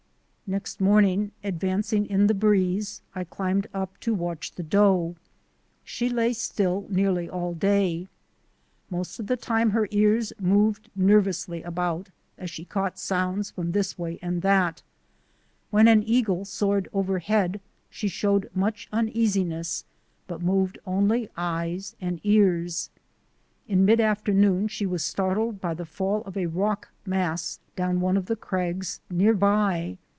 [0.59, 5.15] Next morning, advancing in the breeze, I climbed up to watch the doe.
[5.85, 8.09] She lay still nearly all day.
[8.09, 8.35] 38 THE ADVENTURES OF A
[8.91, 13.51] NATURE GUIDE Most of the time her ears moved nervously about as she caught sounds
[13.51, 14.81] from this way and that.
[15.69, 19.85] When an eagle soared overhead she showed much uneasiness
[20.27, 22.89] but moved only eyes and ears.
[23.69, 28.17] In mid afternoon she was startled by the fall of a rock mass down one
[28.17, 29.97] of the crags near by.